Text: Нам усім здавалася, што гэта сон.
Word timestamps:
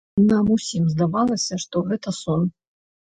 Нам 0.29 0.45
усім 0.53 0.87
здавалася, 0.93 1.59
што 1.65 1.83
гэта 1.91 2.09
сон. 2.21 2.49